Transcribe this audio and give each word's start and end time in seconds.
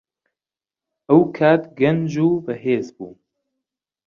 ئەو 1.09 1.21
کات 1.37 1.63
گەنج 1.79 2.13
و 2.25 2.29
بەهێز 2.45 2.87
بووم. 2.95 3.15